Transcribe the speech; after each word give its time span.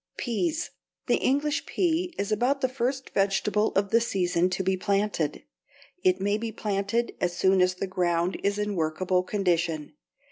=Peas.= 0.17 0.71
The 1.05 1.17
English 1.17 1.67
pea 1.67 2.11
is 2.17 2.31
about 2.31 2.61
the 2.61 2.67
first 2.67 3.11
vegetable 3.11 3.71
of 3.75 3.91
the 3.91 4.01
season 4.01 4.49
to 4.49 4.63
be 4.63 4.75
planted. 4.75 5.43
It 6.03 6.19
may 6.19 6.39
be 6.39 6.51
planted 6.51 7.13
as 7.21 7.37
soon 7.37 7.61
as 7.61 7.75
the 7.75 7.85
ground 7.85 8.39
is 8.41 8.57
in 8.57 8.75
workable 8.75 9.21
condition. 9.21 9.93